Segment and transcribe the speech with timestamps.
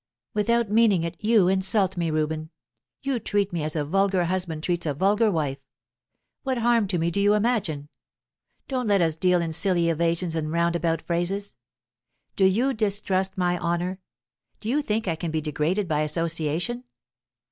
[0.33, 2.49] "Without meaning it, you insult me, Reuben.
[3.03, 5.59] You treat me as a vulgar husband treats a vulgar wife.
[6.41, 7.87] What harm to me do you imagine?
[8.67, 11.55] Don't let us deal in silly evasions and roundabout phrases.
[12.35, 13.99] Do you distrust my honour?
[14.59, 16.83] Do you think I can be degraded by association?